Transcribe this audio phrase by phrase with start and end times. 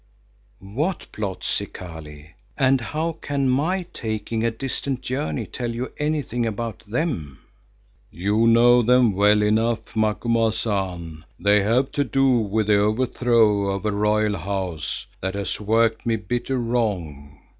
[0.73, 6.83] "What plots, Zikali, and how can my taking a distant journey tell you anything about
[6.87, 7.41] them?"
[8.09, 13.91] "You know them well enough, Macumazahn; they have to do with the overthrow of a
[13.91, 17.37] Royal House that has worked me bitter wrong.